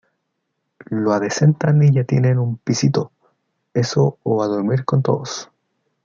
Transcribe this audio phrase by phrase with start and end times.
[0.89, 3.11] lo adecentan y ya tienen un pisito.
[3.75, 5.51] eso o a dormir con todos.